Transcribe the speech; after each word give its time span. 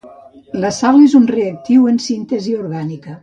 La 0.63 0.71
sal 0.77 0.97
és 1.09 1.13
un 1.19 1.29
reactiu 1.35 1.85
en 1.93 2.01
síntesi 2.09 2.57
orgànica. 2.65 3.19